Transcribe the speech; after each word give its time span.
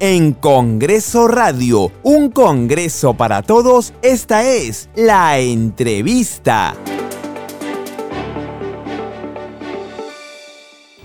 en 0.00 0.32
Congreso 0.32 1.28
Radio, 1.28 1.92
un 2.02 2.30
Congreso 2.30 3.14
para 3.14 3.42
todos. 3.42 3.92
Esta 4.02 4.42
es 4.42 4.88
la 4.96 5.38
entrevista. 5.38 6.72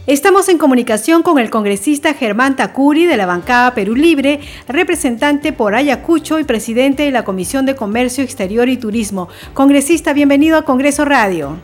Estamos 0.07 0.47
en 0.47 0.57
comunicación 0.57 1.23
con 1.23 1.39
el 1.39 1.49
congresista 1.49 2.13
Germán 2.13 2.55
Tacuri 2.55 3.05
de 3.05 3.17
la 3.17 3.25
bancada 3.25 3.73
Perú 3.73 3.95
Libre, 3.95 4.39
representante 4.67 5.51
por 5.51 5.75
Ayacucho 5.75 6.39
y 6.39 6.45
presidente 6.45 7.03
de 7.03 7.11
la 7.11 7.25
Comisión 7.25 7.65
de 7.65 7.75
Comercio 7.75 8.23
Exterior 8.23 8.69
y 8.69 8.77
Turismo. 8.77 9.27
Congresista, 9.53 10.13
bienvenido 10.13 10.57
a 10.57 10.61
Congreso 10.61 11.03
Radio. 11.03 11.57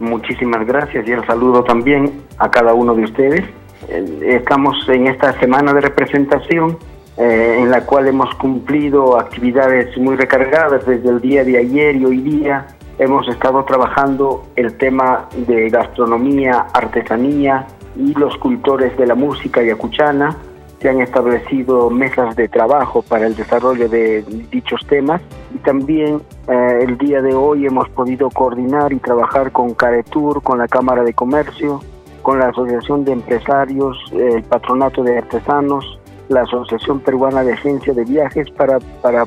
Muchísimas 0.00 0.66
gracias 0.66 1.08
y 1.08 1.12
el 1.12 1.24
saludo 1.24 1.64
también 1.64 2.12
a 2.36 2.50
cada 2.50 2.74
uno 2.74 2.94
de 2.94 3.04
ustedes. 3.04 3.44
Eh, 3.88 4.38
estamos 4.40 4.88
en 4.88 5.06
esta 5.06 5.38
semana 5.40 5.72
de 5.72 5.80
representación 5.80 6.78
eh, 7.16 7.58
en 7.60 7.70
la 7.70 7.86
cual 7.86 8.08
hemos 8.08 8.34
cumplido 8.34 9.18
actividades 9.18 9.96
muy 9.98 10.16
recargadas 10.16 10.84
desde 10.86 11.08
el 11.08 11.20
día 11.20 11.44
de 11.44 11.58
ayer 11.58 11.96
y 11.96 12.04
hoy 12.04 12.18
día. 12.18 12.66
Hemos 12.98 13.26
estado 13.28 13.64
trabajando 13.64 14.44
el 14.56 14.76
tema 14.76 15.28
de 15.46 15.68
gastronomía, 15.68 16.66
artesanía, 16.72 17.66
y 17.96 18.12
los 18.14 18.36
cultores 18.38 18.96
de 18.96 19.06
la 19.06 19.14
música 19.14 19.62
yacuchana. 19.62 20.36
Se 20.80 20.88
han 20.88 21.00
establecido 21.00 21.88
mesas 21.88 22.36
de 22.36 22.48
trabajo 22.48 23.02
para 23.02 23.26
el 23.26 23.34
desarrollo 23.34 23.88
de 23.88 24.22
dichos 24.50 24.84
temas 24.86 25.22
y 25.54 25.58
también 25.58 26.20
eh, 26.46 26.78
el 26.82 26.98
día 26.98 27.22
de 27.22 27.32
hoy 27.34 27.64
hemos 27.66 27.88
podido 27.90 28.28
coordinar 28.28 28.92
y 28.92 28.98
trabajar 28.98 29.50
con 29.50 29.72
Caretur, 29.72 30.42
con 30.42 30.58
la 30.58 30.68
Cámara 30.68 31.02
de 31.02 31.14
Comercio, 31.14 31.80
con 32.24 32.38
la 32.38 32.48
Asociación 32.48 33.04
de 33.04 33.12
Empresarios, 33.12 33.96
el 34.12 34.42
Patronato 34.44 35.04
de 35.04 35.18
Artesanos, 35.18 36.00
la 36.30 36.40
Asociación 36.40 37.00
Peruana 37.00 37.44
de 37.44 37.52
Agencia 37.52 37.92
de 37.92 38.02
Viajes 38.04 38.50
para, 38.50 38.78
para 39.02 39.26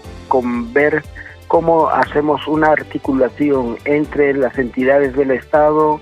ver 0.73 1.03
cómo 1.47 1.89
hacemos 1.89 2.45
una 2.47 2.71
articulación 2.71 3.77
entre 3.85 4.33
las 4.33 4.57
entidades 4.57 5.15
del 5.15 5.29
Estado, 5.29 5.99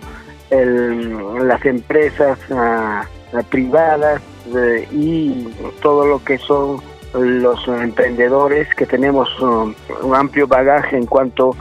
las 0.50 1.66
empresas 1.66 2.40
ah, 2.52 3.04
privadas 3.50 4.22
eh, 4.56 4.88
y 4.94 5.50
todo 5.82 6.06
lo 6.06 6.24
que 6.24 6.38
son 6.38 6.80
los 7.14 7.68
emprendedores 7.68 8.74
que 8.76 8.86
tenemos 8.86 9.28
um, 9.42 9.74
un 10.02 10.16
amplio 10.16 10.48
bagaje 10.48 10.98
en 10.98 11.06
cuanto 11.06 11.56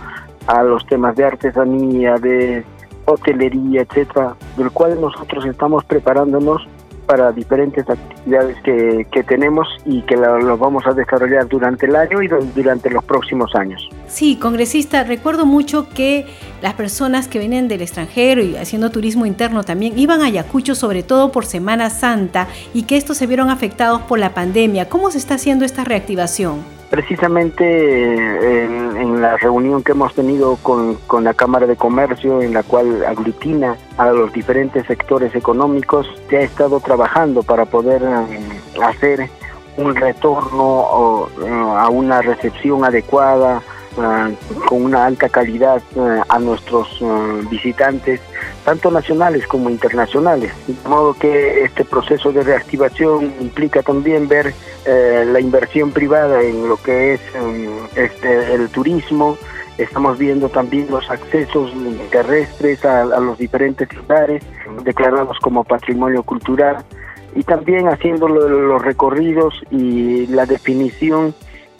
a 0.46 0.62
los 0.62 0.86
temas 0.86 1.16
de 1.16 1.24
artesanía, 1.24 2.16
de 2.16 2.64
hotelería, 3.06 3.82
etcétera, 3.82 4.34
del 4.56 4.70
cual 4.70 5.00
nosotros 5.00 5.44
estamos 5.46 5.84
preparándonos 5.84 6.66
para 7.06 7.32
diferentes 7.32 7.88
actividades 7.88 8.56
que, 8.62 9.06
que 9.12 9.22
tenemos 9.22 9.68
y 9.84 10.02
que 10.02 10.16
lo, 10.16 10.56
vamos 10.56 10.86
a 10.86 10.92
desarrollar 10.92 11.46
durante 11.48 11.86
el 11.86 11.96
año 11.96 12.22
y 12.22 12.28
durante 12.28 12.90
los 12.90 13.04
próximos 13.04 13.54
años. 13.54 13.88
Sí, 14.06 14.36
congresista, 14.36 15.04
recuerdo 15.04 15.46
mucho 15.46 15.88
que 15.88 16.26
las 16.62 16.74
personas 16.74 17.28
que 17.28 17.38
vienen 17.38 17.68
del 17.68 17.82
extranjero 17.82 18.42
y 18.42 18.56
haciendo 18.56 18.90
turismo 18.90 19.26
interno 19.26 19.64
también 19.64 19.98
iban 19.98 20.22
a 20.22 20.26
Ayacucho 20.26 20.74
sobre 20.74 21.02
todo 21.02 21.30
por 21.30 21.44
Semana 21.46 21.90
Santa 21.90 22.48
y 22.72 22.84
que 22.84 22.96
estos 22.96 23.18
se 23.18 23.26
vieron 23.26 23.50
afectados 23.50 24.02
por 24.02 24.18
la 24.18 24.30
pandemia. 24.30 24.88
¿Cómo 24.88 25.10
se 25.10 25.18
está 25.18 25.34
haciendo 25.34 25.64
esta 25.64 25.84
reactivación? 25.84 26.62
Precisamente 26.94 28.62
en, 28.62 29.20
la 29.20 29.36
reunión 29.36 29.82
que 29.82 29.90
hemos 29.90 30.14
tenido 30.14 30.54
con, 30.62 30.96
la 31.24 31.34
Cámara 31.34 31.66
de 31.66 31.74
Comercio, 31.74 32.40
en 32.40 32.54
la 32.54 32.62
cual 32.62 33.04
aglutina 33.04 33.76
a 33.98 34.12
los 34.12 34.32
diferentes 34.32 34.86
sectores 34.86 35.34
económicos, 35.34 36.06
se 36.30 36.36
ha 36.36 36.42
estado 36.42 36.78
trabajando 36.78 37.42
para 37.42 37.64
poder 37.64 38.00
eh, 38.04 38.80
hacer 38.80 39.28
un 39.76 39.96
retorno 39.96 41.26
eh, 41.42 41.50
a 41.50 41.88
una 41.88 42.22
recepción 42.22 42.84
adecuada, 42.84 43.56
eh, 43.56 43.73
con 43.94 44.84
una 44.84 45.06
alta 45.06 45.28
calidad 45.28 45.82
a 46.28 46.38
nuestros 46.38 47.02
visitantes 47.50 48.20
tanto 48.64 48.90
nacionales 48.90 49.46
como 49.46 49.70
internacionales. 49.70 50.52
De 50.66 50.88
modo 50.88 51.14
que 51.14 51.64
este 51.64 51.84
proceso 51.84 52.32
de 52.32 52.42
reactivación 52.42 53.32
implica 53.40 53.82
también 53.82 54.26
ver 54.26 54.54
eh, 54.86 55.24
la 55.30 55.40
inversión 55.40 55.92
privada 55.92 56.42
en 56.42 56.68
lo 56.68 56.76
que 56.78 57.14
es 57.14 57.20
em, 57.34 57.68
este, 57.94 58.54
el 58.54 58.68
turismo. 58.70 59.36
Estamos 59.76 60.18
viendo 60.18 60.48
también 60.48 60.86
los 60.90 61.08
accesos 61.10 61.72
terrestres 62.10 62.84
a, 62.84 63.04
los 63.04 63.36
diferentes 63.38 63.92
lugares 63.92 64.42
declarados 64.84 65.38
como 65.40 65.64
patrimonio 65.64 66.22
cultural 66.22 66.78
y 67.34 67.42
también 67.42 67.88
haciendo 67.88 68.28
los 68.28 68.80
recorridos 68.80 69.60
y 69.72 70.28
la 70.28 70.46
definición 70.46 71.34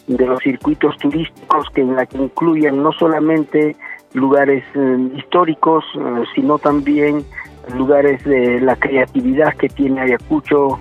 de 0.06 0.26
los 0.26 0.40
circuitos 0.42 0.96
turísticos 0.98 1.68
que 1.70 1.80
en 1.80 1.96
incluyan 2.18 2.82
no 2.82 2.92
solamente 2.92 3.76
lugares 4.12 4.64
eh, 4.74 5.08
históricos, 5.16 5.84
eh, 5.96 6.24
sino 6.34 6.58
también 6.58 7.24
lugares 7.76 8.22
de 8.24 8.60
la 8.60 8.76
creatividad 8.76 9.54
que 9.54 9.68
tiene 9.68 10.02
Ayacucho, 10.02 10.78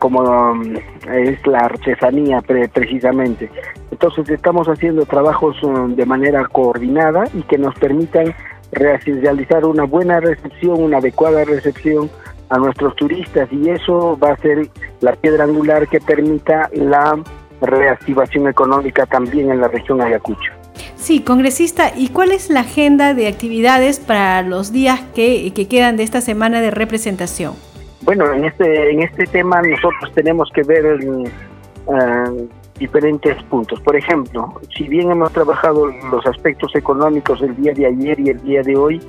como 0.00 0.20
um, 0.20 0.74
es 1.12 1.46
la 1.46 1.60
artesanía 1.60 2.42
precisamente. 2.42 3.48
Entonces 3.92 4.28
estamos 4.28 4.66
haciendo 4.66 5.06
trabajos 5.06 5.62
um, 5.62 5.94
de 5.94 6.04
manera 6.04 6.44
coordinada 6.46 7.24
y 7.32 7.42
que 7.42 7.56
nos 7.56 7.74
permitan 7.76 8.34
realizar 8.72 9.64
una 9.64 9.84
buena 9.84 10.20
recepción, 10.20 10.82
una 10.82 10.98
adecuada 10.98 11.44
recepción 11.44 12.10
a 12.48 12.58
nuestros 12.58 12.94
turistas 12.96 13.48
y 13.52 13.70
eso 13.70 14.18
va 14.18 14.32
a 14.32 14.36
ser 14.38 14.68
la 15.00 15.12
piedra 15.12 15.44
angular 15.44 15.86
que 15.88 16.00
permita 16.00 16.68
la 16.72 17.18
reactivación 17.60 18.48
económica 18.48 19.06
también 19.06 19.50
en 19.50 19.60
la 19.60 19.68
región 19.68 20.00
Ayacucho. 20.00 20.52
Sí, 20.96 21.20
congresista, 21.20 21.92
¿y 21.96 22.08
cuál 22.08 22.30
es 22.30 22.50
la 22.50 22.60
agenda 22.60 23.14
de 23.14 23.26
actividades 23.26 23.98
para 23.98 24.42
los 24.42 24.72
días 24.72 25.00
que, 25.14 25.52
quedan 25.68 25.96
de 25.96 26.02
esta 26.02 26.20
semana 26.20 26.60
de 26.60 26.70
representación? 26.70 27.54
Bueno, 28.02 28.32
en 28.32 28.44
este, 28.44 28.90
en 28.90 29.02
este 29.02 29.24
tema 29.26 29.62
nosotros 29.62 30.12
tenemos 30.14 30.50
que 30.54 30.62
ver 30.62 30.84
eh, 30.86 32.48
diferentes 32.78 33.42
puntos. 33.44 33.80
Por 33.80 33.96
ejemplo, 33.96 34.60
si 34.76 34.88
bien 34.88 35.10
hemos 35.10 35.32
trabajado 35.32 35.86
los 35.86 36.26
aspectos 36.26 36.74
económicos 36.74 37.40
el 37.42 37.56
día 37.56 37.72
de 37.72 37.86
ayer 37.86 38.20
y 38.20 38.30
el 38.30 38.42
día 38.42 38.62
de 38.62 38.76
hoy, 38.76 39.00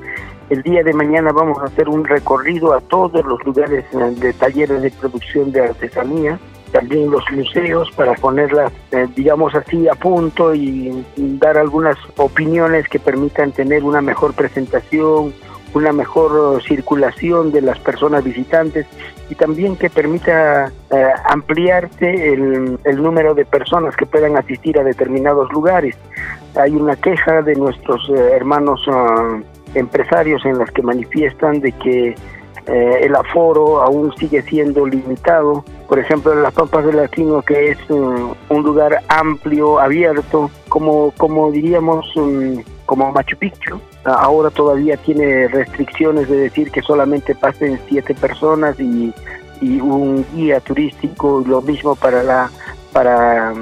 el 0.50 0.62
día 0.64 0.84
de 0.84 0.94
mañana 0.94 1.32
vamos 1.32 1.58
a 1.60 1.66
hacer 1.66 1.88
un 1.88 2.04
recorrido 2.04 2.74
a 2.74 2.82
todos 2.82 3.26
los 3.26 3.44
lugares 3.46 3.86
eh, 3.94 4.16
de 4.18 4.34
talleres 4.34 4.82
de 4.82 4.92
producción 4.92 5.52
de 5.52 5.62
artesanía 5.62 6.40
también 6.72 7.12
los 7.12 7.24
museos 7.32 7.90
para 7.92 8.14
ponerlas, 8.16 8.72
eh, 8.92 9.08
digamos 9.16 9.54
así, 9.56 9.88
a 9.88 9.96
punto 9.96 10.54
y, 10.54 11.06
dar 11.16 11.58
algunas 11.58 11.98
opiniones 12.18 12.88
que 12.88 13.00
permitan 13.00 13.52
tener 13.52 13.84
una 13.84 14.02
mejor 14.02 14.34
presentación, 14.34 15.34
una 15.74 15.92
mejor 15.92 16.62
circulación 16.64 17.52
de 17.52 17.62
las 17.62 17.80
personas 17.80 18.24
visitantes 18.24 18.86
y 19.30 19.36
también 19.36 19.76
que 19.76 19.90
permita 19.90 20.72
eh, 20.92 21.06
ampliarse 21.30 22.34
el, 22.34 22.78
el, 22.84 23.02
número 23.02 23.34
de 23.34 23.46
personas 23.46 23.96
que 23.96 24.06
puedan 24.06 24.38
asistir 24.38 24.78
a 24.78 24.84
determinados 24.84 25.52
lugares. 25.52 25.96
Hay 26.56 26.76
una 26.76 26.96
queja 26.96 27.42
de 27.42 27.56
nuestros 27.56 28.09
eh, 28.09 28.32
hermanos 28.34 28.82
ah, 28.88 29.40
empresarios 29.74 30.46
en 30.46 30.58
las 30.58 30.70
que 30.72 30.82
manifiestan 30.82 31.62
de 31.62 31.72
que 31.72 32.16
eh, 32.68 33.00
el 33.02 33.16
aforo 33.16 33.82
aún 33.82 34.14
sigue 34.18 34.42
siendo 34.44 34.86
limitado. 34.86 35.64
Por 35.88 36.00
ejemplo, 36.00 36.34
en 36.34 36.44
las 36.44 36.54
Pampas 36.54 36.86
del 36.86 36.98
Latino, 36.98 37.42
que 37.42 37.72
es 37.72 37.78
un, 37.90 38.36
lugar 38.50 39.02
amplio, 39.08 39.80
abierto, 39.80 40.50
como, 40.70 41.12
como 41.18 41.52
diríamos, 41.52 42.14
como 42.86 43.12
Machu 43.12 43.38
Picchu, 43.38 43.80
ahora 44.06 44.50
todavía 44.50 44.96
tiene 44.98 45.48
restricciones 45.48 46.30
de 46.30 46.38
decir 46.38 46.72
que 46.72 46.82
solamente 46.82 47.36
pasen 47.36 47.80
siete 47.88 48.14
personas 48.14 48.80
y, 48.80 49.14
un 49.62 50.26
guía 50.34 50.59
turístico, 50.59 51.44
lo 51.46 51.62
mismo 51.62 51.96
para 51.96 52.24
la 52.24 52.50
para 52.91 53.53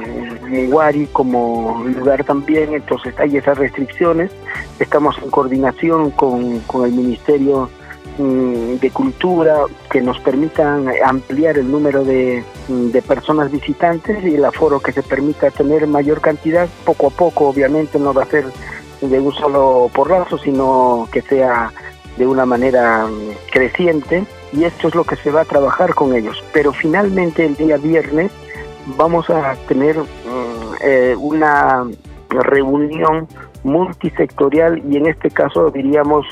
Miguari 0.48 1.08
como 1.08 1.84
lugar 1.86 2.24
también, 2.24 2.74
entonces 2.74 3.14
hay 3.20 3.36
esas 3.36 3.58
restricciones. 3.58 4.32
Estamos 4.80 5.18
en 5.22 5.30
coordinación 5.30 6.12
con, 6.12 6.62
con 6.62 6.86
el 6.86 6.94
Ministerio 6.94 7.70
Mm, 7.70 7.79
de 8.20 8.92
cultura 8.92 9.64
que 9.90 10.02
nos 10.02 10.20
permitan 10.20 10.88
ampliar 11.06 11.58
el 11.58 11.72
número 11.72 12.04
de, 12.04 12.44
mm, 12.68 12.92
de, 12.92 13.02
personas 13.02 13.50
visitantes 13.50 14.22
y 14.26 14.36
el 14.36 14.44
aforo 14.44 14.82
que 14.82 14.92
se 14.92 15.02
permita 15.02 15.52
tener 15.52 15.88
mayor 15.88 16.20
cantidad, 16.20 16.68
poco 16.84 17.08
a 17.08 17.10
poco 17.12 17.48
obviamente 17.48 17.98
no 17.98 18.14
va 18.14 18.24
a 18.24 18.26
ser 18.26 18.46
de 19.02 19.20
un 19.20 19.34
solo 19.34 19.90
porrazo, 19.94 20.38
sino 20.38 21.08
que 21.14 21.22
sea 21.22 21.72
de 22.18 22.28
una 22.28 22.46
manera 22.46 23.08
mm, 23.08 23.52
creciente 23.52 24.26
y 24.52 24.66
esto 24.66 24.90
es 24.90 24.96
lo 24.96 25.06
que 25.06 25.16
se 25.16 25.32
va 25.32 25.42
a 25.42 25.46
trabajar 25.46 25.96
con 25.96 26.14
ellos. 26.14 26.44
Pero 26.52 26.74
finalmente 26.74 27.46
el 27.46 27.56
día 27.56 27.78
viernes 27.78 28.32
vamos 28.98 29.30
a 29.30 29.56
tener 29.68 29.96
eh, 30.82 31.16
una 31.18 31.86
reunión 32.30 33.28
multisectorial 33.64 34.82
y 34.92 34.98
en 34.98 35.08
este 35.08 35.30
caso 35.30 35.70
diríamos 35.72 36.26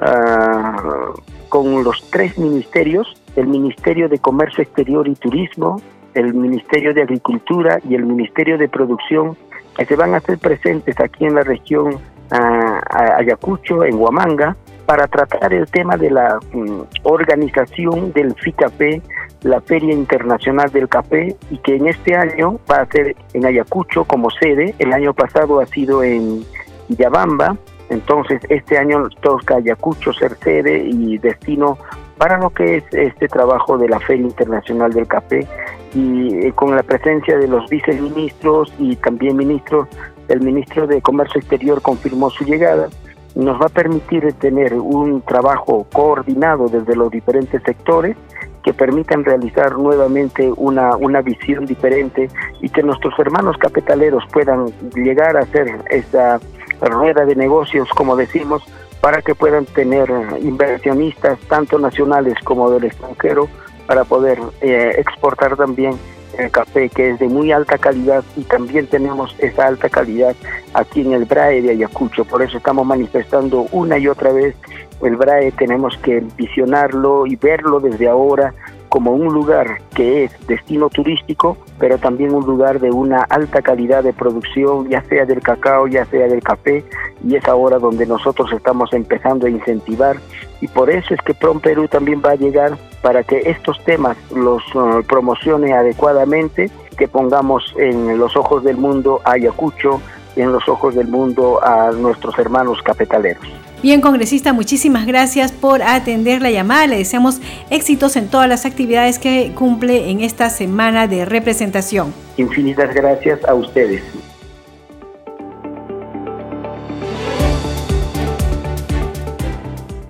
uh, 0.00 1.12
con 1.52 1.84
los 1.84 2.02
tres 2.10 2.38
ministerios, 2.38 3.14
el 3.36 3.46
Ministerio 3.46 4.08
de 4.08 4.18
Comercio 4.18 4.62
Exterior 4.62 5.06
y 5.06 5.14
Turismo, 5.14 5.82
el 6.14 6.32
Ministerio 6.32 6.94
de 6.94 7.02
Agricultura 7.02 7.78
y 7.86 7.94
el 7.94 8.06
Ministerio 8.06 8.56
de 8.56 8.70
Producción 8.70 9.36
que 9.76 9.84
se 9.84 9.94
van 9.94 10.14
a 10.14 10.16
hacer 10.16 10.38
presentes 10.38 10.98
aquí 10.98 11.26
en 11.26 11.34
la 11.34 11.42
región 11.42 11.98
Ayacucho, 12.30 13.84
en 13.84 13.96
Huamanga, 13.96 14.56
para 14.86 15.06
tratar 15.08 15.52
el 15.52 15.70
tema 15.70 15.98
de 15.98 16.10
la 16.10 16.40
mm, 16.54 16.84
organización 17.02 18.14
del 18.14 18.34
FICAP, 18.34 19.02
la 19.42 19.60
Feria 19.60 19.92
Internacional 19.92 20.72
del 20.72 20.88
Café, 20.88 21.36
y 21.50 21.58
que 21.58 21.76
en 21.76 21.88
este 21.88 22.16
año 22.16 22.60
va 22.70 22.76
a 22.76 22.86
ser 22.86 23.14
en 23.34 23.44
Ayacucho 23.44 24.04
como 24.04 24.30
sede. 24.30 24.74
El 24.78 24.94
año 24.94 25.12
pasado 25.12 25.60
ha 25.60 25.66
sido 25.66 26.02
en 26.02 26.46
Yabamba, 26.88 27.58
entonces 27.92 28.40
este 28.48 28.78
año 28.78 29.08
toca 29.20 29.56
Ayacucho 29.56 30.12
ser 30.12 30.34
sede 30.36 30.84
y 30.88 31.18
destino 31.18 31.78
para 32.16 32.38
lo 32.38 32.50
que 32.50 32.78
es 32.78 32.84
este 32.92 33.28
trabajo 33.28 33.76
de 33.76 33.88
la 33.88 34.00
Feria 34.00 34.26
Internacional 34.26 34.92
del 34.92 35.06
Café 35.06 35.46
y 35.94 36.46
eh, 36.46 36.52
con 36.52 36.74
la 36.74 36.82
presencia 36.82 37.36
de 37.36 37.48
los 37.48 37.68
viceministros 37.68 38.72
y 38.78 38.96
también 38.96 39.36
ministros, 39.36 39.88
el 40.28 40.40
ministro 40.40 40.86
de 40.86 41.02
Comercio 41.02 41.40
Exterior 41.40 41.82
confirmó 41.82 42.30
su 42.30 42.44
llegada, 42.44 42.88
nos 43.34 43.60
va 43.60 43.66
a 43.66 43.70
permitir 43.70 44.32
tener 44.34 44.74
un 44.74 45.20
trabajo 45.22 45.86
coordinado 45.92 46.68
desde 46.68 46.96
los 46.96 47.10
diferentes 47.10 47.62
sectores 47.62 48.16
que 48.62 48.72
permitan 48.72 49.24
realizar 49.24 49.76
nuevamente 49.76 50.50
una, 50.56 50.96
una 50.96 51.20
visión 51.20 51.66
diferente 51.66 52.28
y 52.60 52.68
que 52.68 52.82
nuestros 52.82 53.18
hermanos 53.18 53.56
capitaleros 53.58 54.24
puedan 54.32 54.66
llegar 54.94 55.36
a 55.36 55.40
hacer 55.40 55.80
esa 55.90 56.40
rueda 56.88 57.24
de 57.24 57.36
negocios, 57.36 57.88
como 57.90 58.16
decimos, 58.16 58.62
para 59.00 59.22
que 59.22 59.34
puedan 59.34 59.66
tener 59.66 60.10
inversionistas 60.40 61.38
tanto 61.48 61.78
nacionales 61.78 62.34
como 62.44 62.70
del 62.70 62.84
extranjero 62.84 63.48
para 63.86 64.04
poder 64.04 64.38
eh, 64.60 64.94
exportar 64.98 65.56
también 65.56 65.98
el 66.38 66.50
café 66.50 66.88
que 66.88 67.10
es 67.10 67.18
de 67.18 67.28
muy 67.28 67.52
alta 67.52 67.78
calidad 67.78 68.24
y 68.36 68.42
también 68.44 68.86
tenemos 68.86 69.34
esa 69.38 69.66
alta 69.66 69.88
calidad 69.88 70.34
aquí 70.72 71.02
en 71.02 71.12
el 71.12 71.24
BRAE 71.24 71.62
de 71.62 71.70
Ayacucho. 71.70 72.24
Por 72.24 72.42
eso 72.42 72.58
estamos 72.58 72.86
manifestando 72.86 73.66
una 73.72 73.98
y 73.98 74.08
otra 74.08 74.32
vez 74.32 74.54
el 75.02 75.16
BRAE, 75.16 75.52
tenemos 75.52 75.96
que 75.98 76.22
visionarlo 76.36 77.26
y 77.26 77.36
verlo 77.36 77.80
desde 77.80 78.08
ahora 78.08 78.54
como 78.92 79.12
un 79.12 79.32
lugar 79.32 79.80
que 79.94 80.24
es 80.24 80.46
destino 80.46 80.90
turístico, 80.90 81.56
pero 81.78 81.96
también 81.96 82.34
un 82.34 82.44
lugar 82.44 82.78
de 82.78 82.90
una 82.90 83.22
alta 83.22 83.62
calidad 83.62 84.04
de 84.04 84.12
producción, 84.12 84.86
ya 84.90 85.02
sea 85.04 85.24
del 85.24 85.40
cacao, 85.40 85.86
ya 85.86 86.04
sea 86.04 86.26
del 86.28 86.42
café, 86.42 86.84
y 87.26 87.36
es 87.36 87.48
ahora 87.48 87.78
donde 87.78 88.04
nosotros 88.04 88.52
estamos 88.52 88.92
empezando 88.92 89.46
a 89.46 89.50
incentivar 89.50 90.18
y 90.60 90.68
por 90.68 90.90
eso 90.90 91.14
es 91.14 91.20
que 91.22 91.32
PROM 91.32 91.58
Perú 91.60 91.88
también 91.88 92.20
va 92.22 92.32
a 92.32 92.34
llegar 92.34 92.76
para 93.00 93.22
que 93.22 93.38
estos 93.46 93.82
temas 93.84 94.18
los 94.30 94.62
uh, 94.74 95.02
promocione 95.08 95.72
adecuadamente, 95.72 96.70
que 96.98 97.08
pongamos 97.08 97.74
en 97.78 98.18
los 98.18 98.36
ojos 98.36 98.62
del 98.62 98.76
mundo 98.76 99.22
a 99.24 99.32
Ayacucho, 99.32 100.02
en 100.36 100.52
los 100.52 100.68
ojos 100.68 100.94
del 100.94 101.08
mundo 101.08 101.60
a 101.64 101.92
nuestros 101.92 102.38
hermanos 102.38 102.82
cafetaleros. 102.82 103.48
Bien, 103.82 104.00
congresista, 104.00 104.52
muchísimas 104.52 105.06
gracias 105.06 105.50
por 105.50 105.82
atender 105.82 106.40
la 106.40 106.52
llamada. 106.52 106.86
Le 106.86 106.98
deseamos 106.98 107.40
éxitos 107.68 108.14
en 108.14 108.28
todas 108.28 108.48
las 108.48 108.64
actividades 108.64 109.18
que 109.18 109.50
cumple 109.56 110.08
en 110.08 110.20
esta 110.20 110.50
semana 110.50 111.08
de 111.08 111.24
representación. 111.24 112.14
Infinitas 112.36 112.94
gracias 112.94 113.44
a 113.44 113.54
ustedes. 113.54 114.00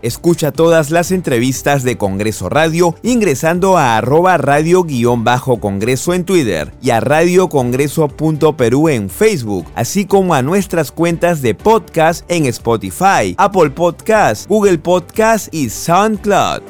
Escucha 0.03 0.53
todas 0.53 0.91
las 0.91 1.13
entrevistas 1.13 1.85
de 1.85 1.97
Congreso 1.97 2.49
Radio 2.49 2.97
ingresando 3.03 3.79
a 3.79 3.97
arroba 3.97 4.37
radio-congreso 4.37 6.13
en 6.13 6.25
Twitter 6.25 6.73
y 6.83 6.91
a 6.91 7.01
radiocongreso.perú 7.01 8.89
en 8.89 9.09
Facebook, 9.09 9.67
así 9.77 10.05
como 10.05 10.35
a 10.35 10.43
nuestras 10.43 10.91
cuentas 10.91 11.41
de 11.41 11.55
podcast 11.55 12.29
en 12.29 12.47
Spotify, 12.47 13.35
Apple 13.39 13.71
Podcast, 13.71 14.49
Google 14.49 14.79
Podcast 14.79 15.55
y 15.55 15.71
SoundCloud. 15.71 16.63